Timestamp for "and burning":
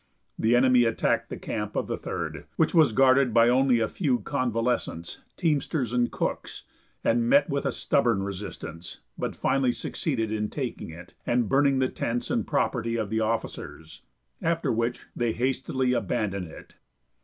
11.27-11.77